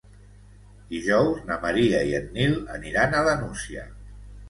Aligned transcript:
Dijous 0.93 1.45
na 1.51 1.59
Maria 1.67 2.01
i 2.09 2.17
en 2.23 2.35
Nil 2.41 2.59
aniran 2.81 3.19
a 3.19 3.25
la 3.33 3.41
Nucia. 3.47 3.91